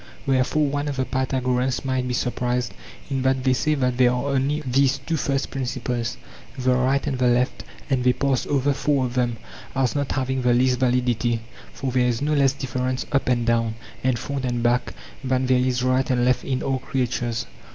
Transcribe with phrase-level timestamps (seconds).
[0.25, 2.73] Wherefore one of the Pythagoreans might be surprised
[3.11, 6.17] in that they say that there are only these two first principles,
[6.57, 9.37] the right and the left, and they pass over four of them
[9.75, 11.41] as not having the least validity;
[11.71, 15.59] for there is no less difference up and down, and front and back than there
[15.59, 17.45] is right and left in all creatures.